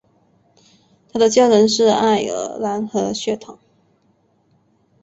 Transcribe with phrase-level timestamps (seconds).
[1.13, 3.59] 他的家人是爱尔兰和血统。